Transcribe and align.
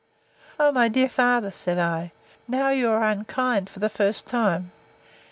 O, 0.59 0.71
my 0.71 0.87
dear 0.87 1.07
father, 1.07 1.51
said 1.51 1.77
I, 1.77 2.11
now 2.47 2.69
you 2.69 2.89
are 2.89 3.03
unkind 3.07 3.69
for 3.69 3.77
the 3.77 3.87
first 3.87 4.25
time! 4.25 4.71